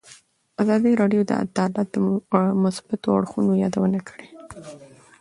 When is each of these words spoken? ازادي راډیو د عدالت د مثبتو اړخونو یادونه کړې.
ازادي 0.61 0.91
راډیو 1.01 1.21
د 1.29 1.31
عدالت 1.43 1.87
د 1.93 1.95
مثبتو 2.63 3.07
اړخونو 3.17 3.51
یادونه 3.63 3.99
کړې. 4.07 4.27